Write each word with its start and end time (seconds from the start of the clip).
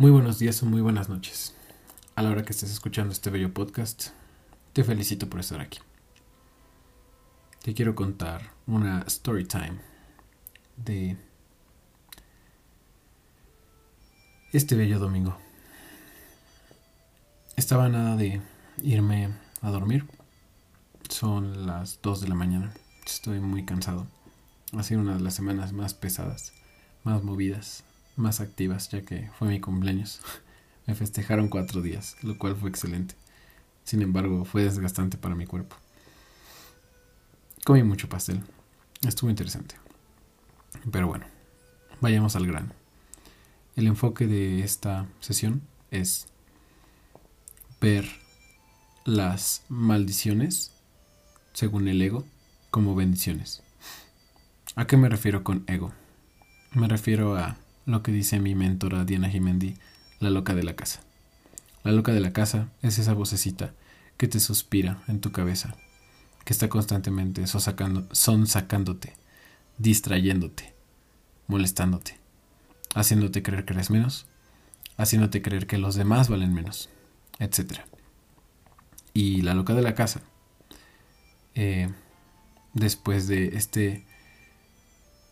Muy 0.00 0.10
buenos 0.10 0.38
días 0.38 0.62
o 0.62 0.66
muy 0.66 0.80
buenas 0.80 1.10
noches. 1.10 1.54
A 2.14 2.22
la 2.22 2.30
hora 2.30 2.42
que 2.42 2.52
estés 2.52 2.70
escuchando 2.70 3.12
este 3.12 3.28
bello 3.28 3.52
podcast, 3.52 4.12
te 4.72 4.82
felicito 4.82 5.28
por 5.28 5.40
estar 5.40 5.60
aquí. 5.60 5.78
Te 7.62 7.74
quiero 7.74 7.94
contar 7.94 8.54
una 8.66 9.02
story 9.02 9.44
time 9.44 9.78
de 10.78 11.18
este 14.54 14.74
bello 14.74 14.98
domingo. 14.98 15.36
Estaba 17.56 17.90
nada 17.90 18.16
de 18.16 18.40
irme 18.82 19.28
a 19.60 19.70
dormir. 19.70 20.06
Son 21.10 21.66
las 21.66 22.00
2 22.00 22.22
de 22.22 22.28
la 22.28 22.34
mañana. 22.36 22.72
Estoy 23.04 23.38
muy 23.40 23.66
cansado. 23.66 24.06
Ha 24.74 24.82
sido 24.82 25.02
una 25.02 25.16
de 25.16 25.20
las 25.20 25.34
semanas 25.34 25.74
más 25.74 25.92
pesadas, 25.92 26.54
más 27.04 27.22
movidas, 27.22 27.84
más 28.20 28.40
activas, 28.40 28.88
ya 28.90 29.02
que 29.02 29.30
fue 29.38 29.48
mi 29.48 29.60
cumpleaños. 29.60 30.20
Me 30.86 30.94
festejaron 30.94 31.48
cuatro 31.48 31.82
días, 31.82 32.16
lo 32.22 32.38
cual 32.38 32.56
fue 32.56 32.70
excelente. 32.70 33.14
Sin 33.84 34.02
embargo, 34.02 34.44
fue 34.44 34.64
desgastante 34.64 35.16
para 35.16 35.34
mi 35.34 35.46
cuerpo. 35.46 35.76
Comí 37.64 37.82
mucho 37.82 38.08
pastel. 38.08 38.42
Estuvo 39.06 39.30
interesante. 39.30 39.74
Pero 40.90 41.08
bueno, 41.08 41.26
vayamos 42.00 42.36
al 42.36 42.46
grano. 42.46 42.72
El 43.76 43.86
enfoque 43.86 44.26
de 44.26 44.62
esta 44.62 45.06
sesión 45.20 45.62
es 45.90 46.26
ver 47.80 48.08
las 49.04 49.64
maldiciones, 49.68 50.72
según 51.52 51.88
el 51.88 52.00
ego, 52.02 52.24
como 52.70 52.94
bendiciones. 52.94 53.62
¿A 54.76 54.86
qué 54.86 54.96
me 54.96 55.08
refiero 55.08 55.42
con 55.42 55.64
ego? 55.66 55.92
Me 56.72 56.88
refiero 56.88 57.36
a 57.36 57.56
lo 57.90 58.02
que 58.02 58.12
dice 58.12 58.40
mi 58.40 58.54
mentora 58.54 59.04
Diana 59.04 59.28
Jimendi, 59.28 59.76
la 60.18 60.30
loca 60.30 60.54
de 60.54 60.62
la 60.62 60.76
casa. 60.76 61.00
La 61.82 61.92
loca 61.92 62.12
de 62.12 62.20
la 62.20 62.32
casa 62.32 62.68
es 62.82 62.98
esa 62.98 63.14
vocecita 63.14 63.72
que 64.16 64.28
te 64.28 64.40
suspira 64.40 65.02
en 65.08 65.20
tu 65.20 65.32
cabeza, 65.32 65.74
que 66.44 66.52
está 66.52 66.68
constantemente 66.68 67.46
son 67.46 68.46
sacándote, 68.46 69.14
distrayéndote, 69.78 70.74
molestándote, 71.46 72.18
haciéndote 72.94 73.42
creer 73.42 73.64
que 73.64 73.72
eres 73.72 73.90
menos, 73.90 74.26
haciéndote 74.96 75.40
creer 75.40 75.66
que 75.66 75.78
los 75.78 75.94
demás 75.94 76.28
valen 76.28 76.52
menos, 76.52 76.90
etc. 77.38 77.80
Y 79.14 79.42
la 79.42 79.54
loca 79.54 79.74
de 79.74 79.82
la 79.82 79.94
casa, 79.94 80.20
eh, 81.54 81.88
después 82.74 83.26
de 83.26 83.56
este 83.56 84.04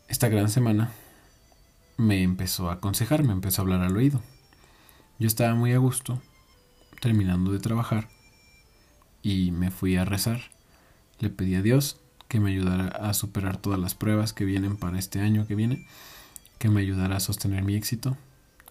esta 0.08 0.28
gran 0.28 0.48
semana 0.48 0.90
me 1.98 2.22
empezó 2.22 2.70
a 2.70 2.74
aconsejar, 2.74 3.24
me 3.24 3.32
empezó 3.32 3.60
a 3.60 3.64
hablar 3.64 3.82
al 3.82 3.96
oído. 3.96 4.22
Yo 5.18 5.26
estaba 5.26 5.54
muy 5.54 5.72
a 5.72 5.78
gusto, 5.78 6.22
terminando 7.00 7.52
de 7.52 7.58
trabajar, 7.58 8.08
y 9.20 9.50
me 9.50 9.70
fui 9.70 9.96
a 9.96 10.04
rezar. 10.04 10.40
Le 11.18 11.28
pedí 11.28 11.56
a 11.56 11.62
Dios 11.62 12.00
que 12.28 12.38
me 12.38 12.52
ayudara 12.52 12.86
a 12.86 13.12
superar 13.14 13.56
todas 13.56 13.80
las 13.80 13.94
pruebas 13.94 14.32
que 14.32 14.44
vienen 14.44 14.76
para 14.76 14.98
este 14.98 15.20
año 15.20 15.46
que 15.46 15.56
viene, 15.56 15.86
que 16.58 16.68
me 16.68 16.80
ayudara 16.80 17.16
a 17.16 17.20
sostener 17.20 17.64
mi 17.64 17.74
éxito, 17.74 18.16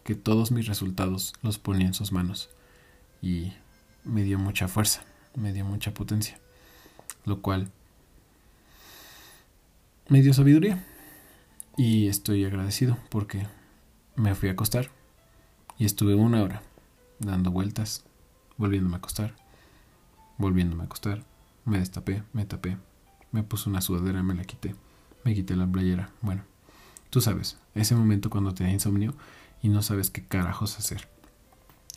que 0.05 0.15
todos 0.15 0.51
mis 0.51 0.67
resultados 0.67 1.33
los 1.41 1.59
ponía 1.59 1.87
en 1.87 1.93
sus 1.93 2.13
manos. 2.13 2.49
Y 3.21 3.51
me 4.05 4.23
dio 4.23 4.39
mucha 4.39 4.69
fuerza, 4.69 5.03
me 5.35 5.51
dio 5.51 5.65
mucha 5.65 5.93
potencia, 5.93 6.39
lo 7.25 7.41
cual 7.41 7.69
me 10.07 10.21
dio 10.21 10.33
sabiduría. 10.33 10.85
Y 11.79 12.07
estoy 12.07 12.43
agradecido 12.43 12.97
porque 13.11 13.45
me 14.15 14.33
fui 14.33 14.49
a 14.49 14.53
acostar 14.53 14.89
y 15.77 15.85
estuve 15.85 16.15
una 16.15 16.41
hora 16.41 16.63
dando 17.19 17.51
vueltas, 17.51 18.03
volviéndome 18.57 18.95
a 18.95 18.97
acostar, 18.97 19.35
volviéndome 20.39 20.81
a 20.81 20.85
acostar. 20.87 21.23
Me 21.65 21.77
destapé, 21.77 22.23
me 22.33 22.45
tapé, 22.45 22.79
me 23.31 23.43
puse 23.43 23.69
una 23.69 23.81
sudadera, 23.81 24.23
me 24.23 24.33
la 24.33 24.43
quité, 24.43 24.73
me 25.23 25.35
quité 25.35 25.55
la 25.55 25.67
playera. 25.67 26.09
Bueno, 26.21 26.45
tú 27.11 27.21
sabes, 27.21 27.59
ese 27.75 27.93
momento 27.93 28.31
cuando 28.31 28.55
te 28.55 28.63
da 28.63 28.71
insomnio 28.71 29.13
y 29.61 29.69
no 29.69 29.83
sabes 29.83 30.09
qué 30.09 30.25
carajos 30.25 30.79
hacer. 30.79 31.07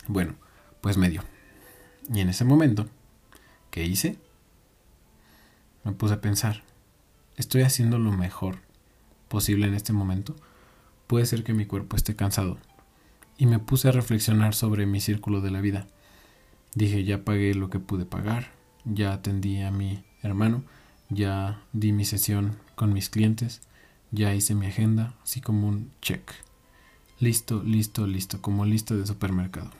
Bueno, 0.07 0.35
pues 0.81 0.97
me 0.97 1.09
dio. 1.09 1.23
Y 2.13 2.19
en 2.19 2.29
ese 2.29 2.45
momento, 2.45 2.85
¿qué 3.71 3.83
hice? 3.83 4.19
Me 5.83 5.91
puse 5.93 6.13
a 6.13 6.21
pensar, 6.21 6.61
estoy 7.35 7.63
haciendo 7.63 7.97
lo 7.97 8.11
mejor 8.11 8.59
posible 9.31 9.65
en 9.65 9.73
este 9.73 9.93
momento, 9.93 10.35
puede 11.07 11.25
ser 11.25 11.45
que 11.45 11.53
mi 11.53 11.65
cuerpo 11.65 11.95
esté 11.95 12.17
cansado. 12.17 12.57
Y 13.37 13.45
me 13.45 13.59
puse 13.59 13.87
a 13.87 13.93
reflexionar 13.93 14.53
sobre 14.53 14.85
mi 14.85 14.99
círculo 14.99 15.39
de 15.39 15.51
la 15.51 15.61
vida. 15.61 15.87
Dije, 16.75 17.05
ya 17.05 17.23
pagué 17.23 17.55
lo 17.55 17.69
que 17.69 17.79
pude 17.79 18.05
pagar, 18.05 18.51
ya 18.83 19.13
atendí 19.13 19.61
a 19.61 19.71
mi 19.71 20.03
hermano, 20.21 20.63
ya 21.09 21.63
di 21.71 21.93
mi 21.93 22.03
sesión 22.03 22.57
con 22.75 22.91
mis 22.91 23.09
clientes, 23.09 23.61
ya 24.11 24.35
hice 24.35 24.53
mi 24.53 24.67
agenda, 24.67 25.15
así 25.23 25.39
como 25.39 25.69
un 25.69 25.91
check. 26.01 26.29
Listo, 27.19 27.63
listo, 27.63 28.05
listo, 28.05 28.41
como 28.41 28.65
lista 28.65 28.95
de 28.95 29.07
supermercado. 29.07 29.71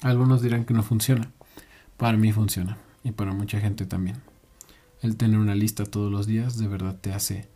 Algunos 0.00 0.42
dirán 0.42 0.64
que 0.64 0.74
no 0.74 0.82
funciona. 0.82 1.30
Para 1.96 2.18
mí 2.18 2.32
funciona 2.32 2.78
y 3.04 3.12
para 3.12 3.32
mucha 3.32 3.60
gente 3.60 3.86
también. 3.86 4.16
El 5.02 5.16
tener 5.16 5.38
una 5.38 5.54
lista 5.54 5.84
todos 5.84 6.10
los 6.10 6.26
días 6.26 6.58
de 6.58 6.66
verdad 6.66 6.98
te 7.00 7.12
hace 7.12 7.51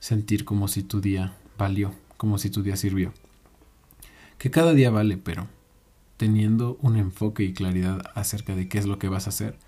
sentir 0.00 0.44
como 0.44 0.68
si 0.68 0.82
tu 0.82 1.00
día 1.00 1.36
valió, 1.58 1.94
como 2.16 2.38
si 2.38 2.50
tu 2.50 2.62
día 2.62 2.76
sirvió. 2.76 3.12
Que 4.38 4.50
cada 4.50 4.72
día 4.72 4.90
vale, 4.90 5.16
pero 5.16 5.48
teniendo 6.16 6.78
un 6.80 6.96
enfoque 6.96 7.44
y 7.44 7.52
claridad 7.52 8.02
acerca 8.14 8.54
de 8.54 8.68
qué 8.68 8.78
es 8.78 8.86
lo 8.86 8.98
que 8.98 9.08
vas 9.08 9.26
a 9.26 9.30
hacer, 9.30 9.58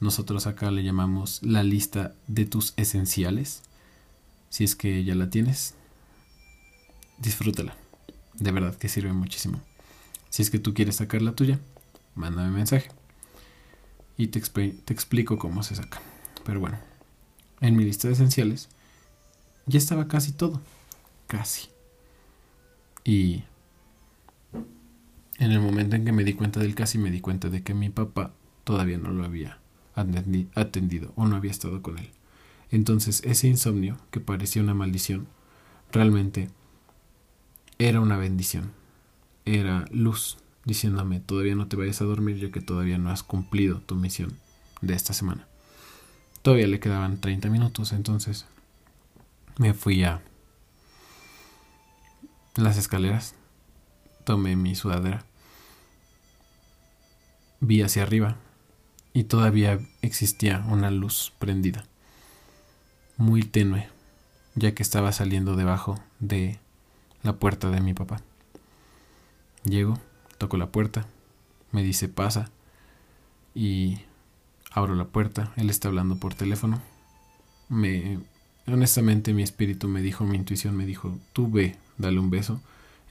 nosotros 0.00 0.46
acá 0.46 0.70
le 0.70 0.82
llamamos 0.82 1.42
la 1.42 1.62
lista 1.62 2.14
de 2.26 2.46
tus 2.46 2.72
esenciales. 2.76 3.62
Si 4.48 4.64
es 4.64 4.74
que 4.74 5.04
ya 5.04 5.14
la 5.14 5.30
tienes, 5.30 5.74
disfrútala. 7.18 7.76
De 8.34 8.50
verdad 8.50 8.74
que 8.76 8.88
sirve 8.88 9.12
muchísimo. 9.12 9.60
Si 10.30 10.42
es 10.42 10.50
que 10.50 10.58
tú 10.58 10.72
quieres 10.74 10.96
sacar 10.96 11.22
la 11.22 11.32
tuya, 11.32 11.60
mándame 12.14 12.50
mensaje. 12.50 12.90
Y 14.16 14.28
te, 14.28 14.40
te 14.40 14.92
explico 14.92 15.38
cómo 15.38 15.62
se 15.62 15.74
saca. 15.74 16.00
Pero 16.44 16.60
bueno, 16.60 16.78
en 17.60 17.76
mi 17.76 17.84
lista 17.84 18.08
de 18.08 18.14
esenciales 18.14 18.68
ya 19.66 19.78
estaba 19.78 20.08
casi 20.08 20.32
todo. 20.32 20.60
Casi. 21.26 21.68
Y 23.04 23.44
en 25.38 25.52
el 25.52 25.60
momento 25.60 25.96
en 25.96 26.04
que 26.04 26.12
me 26.12 26.24
di 26.24 26.34
cuenta 26.34 26.60
del 26.60 26.74
casi, 26.74 26.98
me 26.98 27.10
di 27.10 27.20
cuenta 27.20 27.48
de 27.48 27.62
que 27.62 27.74
mi 27.74 27.88
papá 27.88 28.32
todavía 28.64 28.98
no 28.98 29.10
lo 29.10 29.24
había 29.24 29.58
atendido 29.94 31.12
o 31.16 31.26
no 31.26 31.36
había 31.36 31.50
estado 31.50 31.82
con 31.82 31.98
él. 31.98 32.10
Entonces 32.70 33.22
ese 33.24 33.48
insomnio, 33.48 33.96
que 34.10 34.20
parecía 34.20 34.62
una 34.62 34.74
maldición, 34.74 35.26
realmente 35.92 36.50
era 37.78 38.00
una 38.00 38.16
bendición. 38.16 38.72
Era 39.44 39.86
luz 39.90 40.36
diciéndome, 40.64 41.20
todavía 41.20 41.54
no 41.54 41.66
te 41.66 41.76
vayas 41.76 42.00
a 42.02 42.04
dormir 42.04 42.36
ya 42.36 42.50
que 42.50 42.60
todavía 42.60 42.98
no 42.98 43.10
has 43.10 43.22
cumplido 43.22 43.80
tu 43.80 43.96
misión 43.96 44.34
de 44.82 44.94
esta 44.94 45.14
semana. 45.14 45.46
Todavía 46.42 46.66
le 46.66 46.80
quedaban 46.80 47.20
30 47.20 47.48
minutos, 47.48 47.92
entonces 47.92 48.46
me 49.60 49.74
fui 49.74 50.02
a 50.04 50.22
las 52.56 52.78
escaleras, 52.78 53.34
tomé 54.24 54.56
mi 54.56 54.74
sudadera, 54.74 55.26
vi 57.60 57.82
hacia 57.82 58.04
arriba 58.04 58.36
y 59.12 59.24
todavía 59.24 59.78
existía 60.00 60.64
una 60.66 60.90
luz 60.90 61.34
prendida, 61.38 61.84
muy 63.18 63.42
tenue, 63.42 63.90
ya 64.54 64.74
que 64.74 64.82
estaba 64.82 65.12
saliendo 65.12 65.56
debajo 65.56 66.00
de 66.20 66.58
la 67.22 67.34
puerta 67.34 67.68
de 67.68 67.82
mi 67.82 67.92
papá. 67.92 68.22
Llego, 69.64 70.00
toco 70.38 70.56
la 70.56 70.72
puerta, 70.72 71.04
me 71.70 71.82
dice 71.82 72.08
pasa 72.08 72.50
y 73.54 73.98
abro 74.70 74.94
la 74.94 75.04
puerta, 75.04 75.52
él 75.56 75.68
está 75.68 75.88
hablando 75.88 76.16
por 76.16 76.32
teléfono, 76.32 76.80
me 77.68 78.20
Honestamente 78.72 79.34
mi 79.34 79.42
espíritu 79.42 79.88
me 79.88 80.02
dijo, 80.02 80.24
mi 80.24 80.36
intuición 80.36 80.76
me 80.76 80.86
dijo, 80.86 81.18
tú 81.32 81.50
ve, 81.50 81.76
dale 81.98 82.20
un 82.20 82.30
beso 82.30 82.60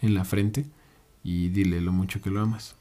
en 0.01 0.13
la 0.13 0.23
frente 0.23 0.65
y 1.23 1.49
dile 1.49 1.81
lo 1.81 1.91
mucho 1.91 2.21
que 2.21 2.29
lo 2.29 2.41
amas. 2.41 2.75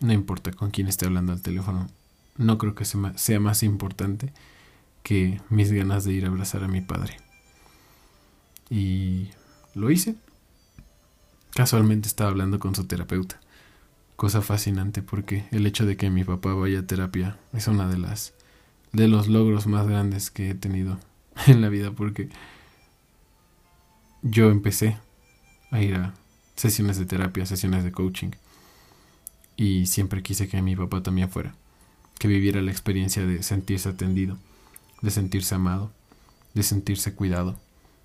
No 0.00 0.12
importa 0.12 0.52
con 0.52 0.70
quién 0.70 0.88
esté 0.88 1.06
hablando 1.06 1.32
al 1.32 1.42
teléfono, 1.42 1.88
no 2.36 2.58
creo 2.58 2.74
que 2.74 2.84
sea 2.84 3.40
más 3.40 3.62
importante 3.62 4.32
que 5.02 5.40
mis 5.48 5.72
ganas 5.72 6.04
de 6.04 6.12
ir 6.12 6.24
a 6.24 6.28
abrazar 6.28 6.62
a 6.64 6.68
mi 6.68 6.80
padre. 6.80 7.16
Y 8.70 9.28
lo 9.74 9.90
hice. 9.90 10.16
Casualmente 11.54 12.08
estaba 12.08 12.30
hablando 12.30 12.58
con 12.58 12.74
su 12.74 12.84
terapeuta. 12.84 13.40
Cosa 14.16 14.42
fascinante 14.42 15.02
porque 15.02 15.46
el 15.50 15.66
hecho 15.66 15.86
de 15.86 15.96
que 15.96 16.10
mi 16.10 16.24
papá 16.24 16.54
vaya 16.54 16.80
a 16.80 16.86
terapia 16.86 17.38
es 17.52 17.68
una 17.68 17.88
de 17.88 17.98
las 17.98 18.34
de 18.92 19.08
los 19.08 19.28
logros 19.28 19.66
más 19.66 19.86
grandes 19.86 20.30
que 20.30 20.50
he 20.50 20.54
tenido 20.54 20.98
en 21.46 21.60
la 21.60 21.68
vida 21.68 21.90
porque 21.90 22.28
yo 24.22 24.50
empecé 24.50 24.98
a 25.70 25.80
ir 25.80 25.94
a 25.94 26.14
sesiones 26.56 26.98
de 26.98 27.06
terapia, 27.06 27.46
sesiones 27.46 27.84
de 27.84 27.92
coaching. 27.92 28.30
Y 29.56 29.86
siempre 29.86 30.22
quise 30.22 30.48
que 30.48 30.60
mi 30.60 30.76
papá 30.76 31.02
también 31.02 31.30
fuera, 31.30 31.54
que 32.18 32.28
viviera 32.28 32.60
la 32.60 32.70
experiencia 32.70 33.24
de 33.26 33.42
sentirse 33.42 33.88
atendido, 33.88 34.36
de 35.00 35.10
sentirse 35.10 35.54
amado, 35.54 35.92
de 36.54 36.62
sentirse 36.62 37.14
cuidado, 37.14 37.56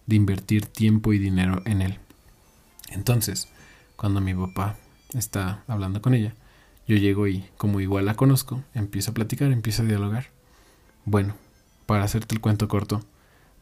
de 0.06 0.16
invertir 0.16 0.66
tiempo 0.66 1.13
y 1.13 1.19
dinero 1.19 1.62
en 1.66 1.81
él. 1.81 2.00
Entonces, 2.89 3.48
cuando 3.95 4.22
mi 4.22 4.33
papá 4.33 4.78
está 5.13 5.63
hablando 5.68 6.01
con 6.01 6.13
ella, 6.13 6.36
yo 6.88 6.95
llego 6.95 7.28
y, 7.28 7.45
como 7.57 7.80
igual 7.80 8.06
la 8.06 8.16
conozco, 8.16 8.63
empiezo 8.74 9.12
a 9.12 9.13
platicar, 9.13 9.51
empiezo 9.51 9.83
a 9.83 9.86
dialogar. 9.86 10.28
Bueno, 11.06 11.36
para 11.86 12.04
hacerte 12.04 12.36
el 12.36 12.42
cuento 12.42 12.68
corto, 12.68 13.06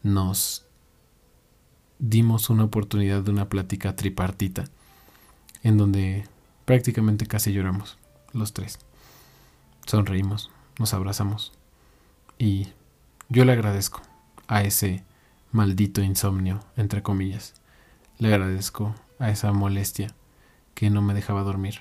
nos 0.02 0.66
dimos 1.98 2.50
una 2.50 2.64
oportunidad 2.64 3.22
de 3.22 3.30
una 3.30 3.48
plática 3.48 3.94
tripartita, 3.94 4.64
en 5.62 5.76
donde 5.76 6.26
prácticamente 6.64 7.26
casi 7.26 7.52
lloramos, 7.52 7.98
los 8.32 8.52
tres. 8.52 8.78
Sonreímos, 9.86 10.50
nos 10.78 10.94
abrazamos 10.94 11.52
y 12.38 12.68
yo 13.28 13.44
le 13.44 13.52
agradezco 13.52 14.00
a 14.48 14.62
ese 14.62 15.04
maldito 15.52 16.02
insomnio, 16.02 16.60
entre 16.76 17.02
comillas. 17.02 17.54
Le 18.18 18.28
agradezco 18.28 18.94
a 19.18 19.30
esa 19.30 19.52
molestia 19.52 20.14
que 20.74 20.90
no 20.90 21.02
me 21.02 21.14
dejaba 21.14 21.42
dormir, 21.42 21.80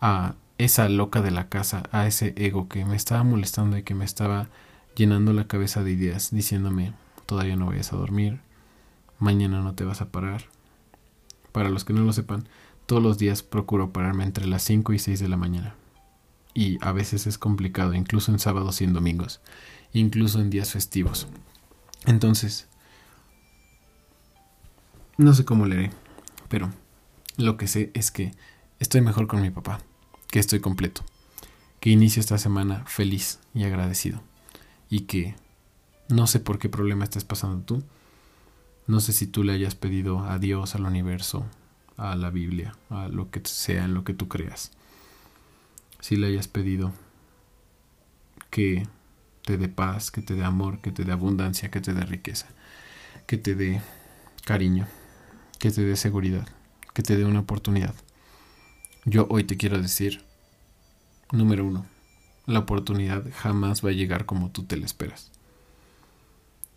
a 0.00 0.34
esa 0.58 0.88
loca 0.88 1.22
de 1.22 1.30
la 1.30 1.48
casa, 1.48 1.84
a 1.92 2.06
ese 2.06 2.34
ego 2.36 2.68
que 2.68 2.84
me 2.84 2.96
estaba 2.96 3.24
molestando 3.24 3.78
y 3.78 3.82
que 3.82 3.94
me 3.94 4.04
estaba 4.04 4.48
llenando 4.94 5.32
la 5.32 5.46
cabeza 5.46 5.82
de 5.82 5.92
ideas, 5.92 6.30
diciéndome, 6.30 6.92
todavía 7.30 7.54
no 7.54 7.66
vayas 7.66 7.92
a 7.92 7.96
dormir, 7.96 8.40
mañana 9.20 9.60
no 9.60 9.76
te 9.76 9.84
vas 9.84 10.00
a 10.00 10.10
parar. 10.10 10.46
Para 11.52 11.70
los 11.70 11.84
que 11.84 11.92
no 11.92 12.02
lo 12.02 12.12
sepan, 12.12 12.48
todos 12.86 13.00
los 13.00 13.18
días 13.18 13.44
procuro 13.44 13.92
pararme 13.92 14.24
entre 14.24 14.48
las 14.48 14.64
5 14.64 14.92
y 14.94 14.98
6 14.98 15.20
de 15.20 15.28
la 15.28 15.36
mañana. 15.36 15.76
Y 16.54 16.84
a 16.84 16.90
veces 16.90 17.28
es 17.28 17.38
complicado, 17.38 17.94
incluso 17.94 18.32
en 18.32 18.40
sábados 18.40 18.80
y 18.80 18.84
en 18.84 18.94
domingos, 18.94 19.40
incluso 19.92 20.40
en 20.40 20.50
días 20.50 20.72
festivos. 20.72 21.28
Entonces, 22.04 22.66
no 25.16 25.32
sé 25.32 25.44
cómo 25.44 25.66
leeré, 25.66 25.92
pero 26.48 26.68
lo 27.36 27.56
que 27.56 27.68
sé 27.68 27.92
es 27.94 28.10
que 28.10 28.34
estoy 28.80 29.02
mejor 29.02 29.28
con 29.28 29.40
mi 29.40 29.50
papá, 29.50 29.78
que 30.32 30.40
estoy 30.40 30.58
completo, 30.58 31.02
que 31.78 31.90
inicio 31.90 32.18
esta 32.18 32.38
semana 32.38 32.84
feliz 32.86 33.38
y 33.54 33.62
agradecido, 33.62 34.20
y 34.88 35.02
que 35.02 35.36
no 36.10 36.26
sé 36.26 36.40
por 36.40 36.58
qué 36.58 36.68
problema 36.68 37.04
estés 37.04 37.24
pasando 37.24 37.64
tú, 37.64 37.82
no 38.86 39.00
sé 39.00 39.12
si 39.12 39.26
tú 39.26 39.44
le 39.44 39.52
hayas 39.52 39.74
pedido 39.74 40.24
a 40.24 40.38
Dios, 40.38 40.74
al 40.74 40.84
universo, 40.84 41.46
a 41.96 42.16
la 42.16 42.30
Biblia, 42.30 42.74
a 42.90 43.08
lo 43.08 43.30
que 43.30 43.40
sea 43.44 43.84
en 43.84 43.94
lo 43.94 44.04
que 44.04 44.14
tú 44.14 44.28
creas, 44.28 44.72
si 46.00 46.16
le 46.16 46.26
hayas 46.26 46.48
pedido 46.48 46.92
que 48.50 48.86
te 49.44 49.56
dé 49.56 49.68
paz, 49.68 50.10
que 50.10 50.22
te 50.22 50.34
dé 50.34 50.44
amor, 50.44 50.80
que 50.80 50.90
te 50.90 51.04
dé 51.04 51.12
abundancia, 51.12 51.70
que 51.70 51.80
te 51.80 51.94
dé 51.94 52.04
riqueza, 52.04 52.46
que 53.26 53.36
te 53.36 53.54
dé 53.54 53.80
cariño, 54.44 54.88
que 55.58 55.70
te 55.70 55.84
dé 55.84 55.96
seguridad, 55.96 56.48
que 56.94 57.02
te 57.02 57.16
dé 57.16 57.24
una 57.24 57.40
oportunidad. 57.40 57.94
Yo 59.04 59.26
hoy 59.30 59.44
te 59.44 59.56
quiero 59.56 59.80
decir, 59.80 60.24
número 61.30 61.64
uno, 61.64 61.86
la 62.46 62.58
oportunidad 62.58 63.24
jamás 63.36 63.84
va 63.84 63.90
a 63.90 63.92
llegar 63.92 64.26
como 64.26 64.50
tú 64.50 64.64
te 64.64 64.76
la 64.76 64.86
esperas. 64.86 65.30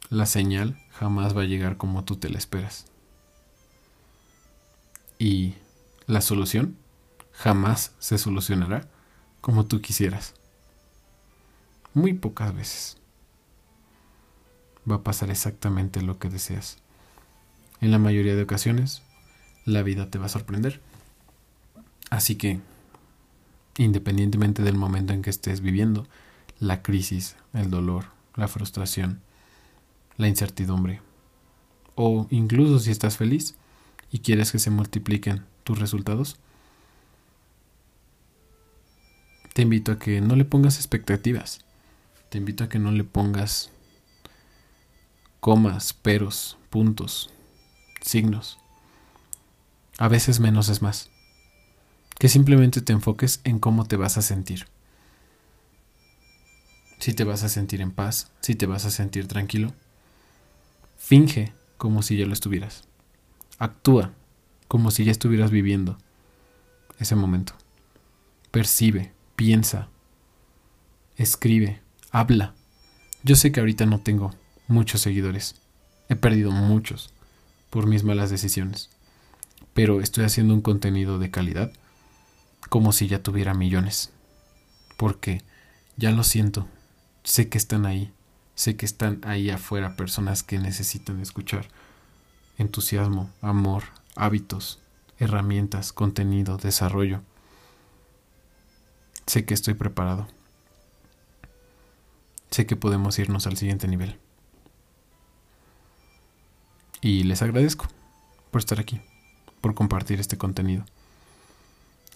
La 0.10 0.26
señal 0.26 0.80
jamás 0.92 1.36
va 1.36 1.42
a 1.42 1.46
llegar 1.46 1.78
como 1.78 2.04
tú 2.04 2.16
te 2.18 2.30
la 2.30 2.38
esperas. 2.38 2.86
Y 5.18 5.56
la 6.06 6.22
solución 6.22 6.78
jamás 7.32 7.94
se 8.00 8.18
solucionará 8.18 8.88
como 9.42 9.66
tú 9.66 9.82
quisieras. 9.82 10.34
Muy 11.94 12.14
pocas 12.14 12.56
veces 12.56 12.98
va 14.90 14.96
a 14.96 15.04
pasar 15.04 15.30
exactamente 15.30 16.02
lo 16.02 16.20
que 16.20 16.30
deseas. 16.30 16.78
En 17.82 17.92
la 17.92 18.00
mayoría 18.00 18.36
de 18.36 18.44
ocasiones, 18.44 19.02
la 19.66 19.84
vida 19.84 20.10
te 20.10 20.18
va 20.18 20.26
a 20.26 20.30
sorprender. 20.30 20.82
Así 22.10 22.36
que, 22.36 22.60
independientemente 23.78 24.62
del 24.62 24.76
momento 24.76 25.14
en 25.14 25.22
que 25.22 25.30
estés 25.30 25.62
viviendo, 25.62 26.08
la 26.60 26.82
crisis, 26.82 27.36
el 27.54 27.70
dolor, 27.70 28.06
la 28.36 28.48
frustración, 28.48 29.22
la 30.18 30.28
incertidumbre, 30.28 31.02
o 31.96 32.28
incluso 32.30 32.80
si 32.80 32.92
estás 32.92 33.18
feliz 33.18 33.56
y 34.12 34.20
quieres 34.20 34.52
que 34.52 34.60
se 34.60 34.70
multipliquen 34.70 35.46
tus 35.64 35.80
resultados, 35.80 36.38
te 39.54 39.62
invito 39.62 39.92
a 39.92 40.00
que 40.00 40.20
no 40.20 40.36
le 40.36 40.46
pongas 40.46 40.78
expectativas. 40.78 41.60
Te 42.30 42.40
invito 42.40 42.64
a 42.64 42.70
que 42.70 42.80
no 42.80 42.92
le 42.92 43.04
pongas 43.04 43.70
comas, 45.40 45.94
peros, 45.94 46.58
puntos, 46.72 47.30
signos. 48.02 48.58
A 50.00 50.08
veces 50.08 50.40
menos 50.40 50.70
es 50.70 50.82
más. 50.82 51.12
Que 52.18 52.30
simplemente 52.30 52.82
te 52.82 52.94
enfoques 52.94 53.42
en 53.44 53.60
cómo 53.60 53.86
te 53.86 53.96
vas 53.96 54.18
a 54.18 54.24
sentir. 54.24 54.66
Si 56.98 57.14
te 57.14 57.24
vas 57.24 57.44
a 57.44 57.50
sentir 57.50 57.82
en 57.82 57.92
paz, 57.92 58.32
si 58.42 58.56
te 58.56 58.66
vas 58.66 58.86
a 58.86 58.92
sentir 58.92 59.28
tranquilo. 59.28 59.74
Finge 61.06 61.52
como 61.78 62.02
si 62.02 62.16
ya 62.16 62.26
lo 62.26 62.32
estuvieras. 62.32 62.86
Actúa 63.60 64.14
como 64.70 64.90
si 64.90 65.04
ya 65.04 65.12
estuvieras 65.12 65.52
viviendo 65.52 65.98
ese 66.98 67.18
momento. 67.18 67.56
Percibe, 68.52 69.12
piensa, 69.36 69.90
escribe, 71.18 71.82
habla. 72.10 72.56
Yo 73.22 73.36
sé 73.36 73.52
que 73.52 73.60
ahorita 73.60 73.86
no 73.86 74.00
tengo 74.00 74.34
muchos 74.70 75.02
seguidores. 75.02 75.56
He 76.08 76.16
perdido 76.16 76.52
muchos 76.52 77.14
por 77.70 77.86
mis 77.86 78.06
malas 78.06 78.30
decisiones. 78.30 78.90
Pero 79.74 80.00
estoy 80.00 80.24
haciendo 80.24 80.54
un 80.54 80.62
contenido 80.62 81.20
de 81.20 81.32
calidad 81.32 81.74
como 82.70 82.94
si 82.94 83.10
ya 83.10 83.22
tuviera 83.22 83.54
millones. 83.54 84.14
Porque 84.96 85.42
ya 85.98 86.12
lo 86.12 86.24
siento. 86.24 86.66
Sé 87.26 87.50
que 87.50 87.58
están 87.58 87.86
ahí. 87.86 88.14
Sé 88.56 88.76
que 88.76 88.86
están 88.86 89.22
ahí 89.24 89.50
afuera 89.50 89.96
personas 89.96 90.44
que 90.44 90.60
necesitan 90.60 91.20
escuchar 91.20 91.68
entusiasmo, 92.58 93.30
amor, 93.42 93.84
hábitos, 94.16 94.80
herramientas, 95.18 95.94
contenido, 95.94 96.58
desarrollo. 96.58 97.22
Sé 99.26 99.46
que 99.46 99.54
estoy 99.54 99.74
preparado. 99.74 100.28
Sé 102.52 102.66
que 102.66 102.76
podemos 102.76 103.18
irnos 103.18 103.48
al 103.48 103.58
siguiente 103.58 103.88
nivel. 103.88 104.20
Y 107.02 107.24
les 107.24 107.42
agradezco 107.42 107.88
por 108.52 108.60
estar 108.60 108.80
aquí, 108.80 109.02
por 109.62 109.74
compartir 109.74 110.20
este 110.20 110.38
contenido. 110.38 110.86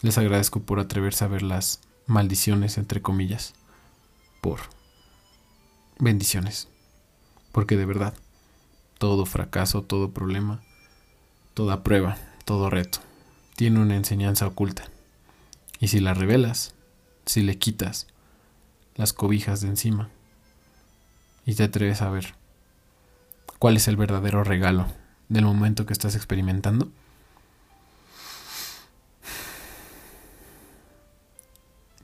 Les 0.01 0.17
agradezco 0.17 0.61
por 0.61 0.79
atreverse 0.79 1.25
a 1.25 1.27
ver 1.27 1.41
las 1.41 1.81
maldiciones, 2.05 2.77
entre 2.77 3.01
comillas, 3.01 3.53
por 4.41 4.59
bendiciones. 5.99 6.67
Porque 7.51 7.77
de 7.77 7.85
verdad, 7.85 8.13
todo 8.97 9.25
fracaso, 9.25 9.81
todo 9.81 10.11
problema, 10.11 10.61
toda 11.53 11.83
prueba, 11.83 12.17
todo 12.45 12.69
reto, 12.69 12.99
tiene 13.55 13.79
una 13.79 13.95
enseñanza 13.95 14.47
oculta. 14.47 14.85
Y 15.79 15.87
si 15.89 15.99
la 15.99 16.13
revelas, 16.13 16.73
si 17.25 17.41
le 17.41 17.57
quitas 17.57 18.07
las 18.95 19.13
cobijas 19.13 19.61
de 19.61 19.67
encima 19.67 20.09
y 21.45 21.55
te 21.55 21.63
atreves 21.63 22.01
a 22.01 22.09
ver 22.09 22.35
cuál 23.59 23.77
es 23.77 23.87
el 23.87 23.95
verdadero 23.95 24.43
regalo 24.43 24.87
del 25.29 25.45
momento 25.45 25.85
que 25.85 25.93
estás 25.93 26.15
experimentando, 26.15 26.89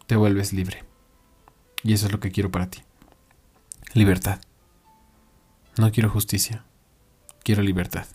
te 0.07 0.15
vuelves 0.15 0.53
libre. 0.53 0.83
Y 1.83 1.93
eso 1.93 2.05
es 2.05 2.12
lo 2.12 2.19
que 2.19 2.31
quiero 2.31 2.51
para 2.51 2.69
ti. 2.69 2.81
Libertad. 3.95 4.41
No 5.77 5.91
quiero 5.91 6.09
justicia, 6.09 6.65
quiero 7.43 7.62
libertad. 7.62 8.07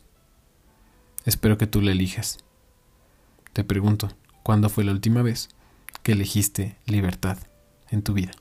Espero 1.24 1.56
que 1.56 1.68
tú 1.68 1.80
la 1.80 1.92
elijas. 1.92 2.38
Te 3.52 3.62
pregunto, 3.62 4.08
¿cuándo 4.42 4.70
fue 4.70 4.82
la 4.82 4.90
última 4.90 5.22
vez 5.22 5.50
que 6.02 6.12
elegiste 6.12 6.76
libertad 6.86 7.38
en 7.90 8.02
tu 8.02 8.12
vida? 8.12 8.32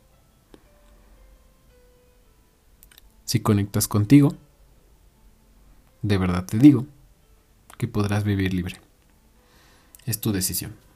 Si 3.24 3.40
conectas 3.40 3.88
contigo, 3.88 4.36
de 6.02 6.18
verdad 6.18 6.44
te 6.44 6.58
digo 6.58 6.88
que 7.78 7.88
podrás 7.88 8.24
vivir 8.24 8.52
libre. 8.56 8.82
Es 10.08 10.20
tu 10.20 10.32
decisión. 10.32 10.87